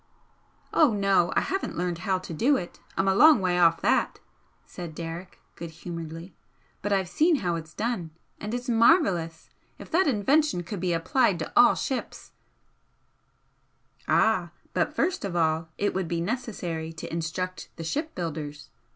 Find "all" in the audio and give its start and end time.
11.55-11.75, 15.35-15.69